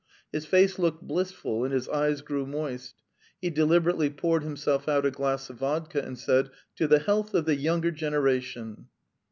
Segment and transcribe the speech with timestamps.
[0.31, 2.95] His face looked blissful and his eyes grew moist....
[3.39, 7.45] He deliberately poured himself out a glass of vodka and said: "To the health of
[7.45, 8.87] the younger generation."